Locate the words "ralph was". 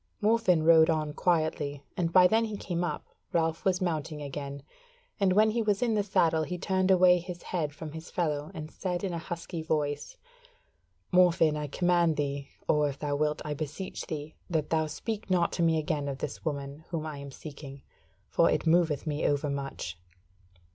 3.33-3.81